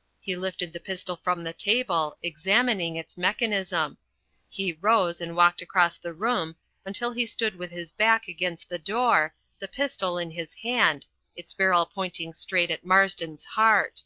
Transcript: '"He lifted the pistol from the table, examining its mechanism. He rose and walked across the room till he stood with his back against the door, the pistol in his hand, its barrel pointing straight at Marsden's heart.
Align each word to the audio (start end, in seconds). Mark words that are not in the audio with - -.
'"He 0.20 0.36
lifted 0.36 0.72
the 0.72 0.78
pistol 0.78 1.16
from 1.16 1.42
the 1.42 1.52
table, 1.52 2.16
examining 2.22 2.94
its 2.94 3.16
mechanism. 3.18 3.98
He 4.48 4.74
rose 4.74 5.20
and 5.20 5.34
walked 5.34 5.60
across 5.60 5.98
the 5.98 6.12
room 6.12 6.54
till 6.92 7.10
he 7.10 7.26
stood 7.26 7.56
with 7.56 7.72
his 7.72 7.90
back 7.90 8.28
against 8.28 8.68
the 8.68 8.78
door, 8.78 9.34
the 9.58 9.66
pistol 9.66 10.16
in 10.16 10.30
his 10.30 10.54
hand, 10.54 11.06
its 11.34 11.52
barrel 11.52 11.86
pointing 11.86 12.32
straight 12.34 12.70
at 12.70 12.86
Marsden's 12.86 13.44
heart. 13.44 14.04